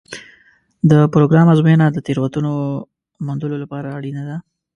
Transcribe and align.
د 0.89 0.91
پروګرام 1.13 1.47
ازموینه 1.53 1.85
د 1.91 1.97
تېروتنو 2.07 2.51
موندلو 3.25 3.55
لپاره 3.63 3.93
اړینه 3.97 4.23
ده. 4.29 4.37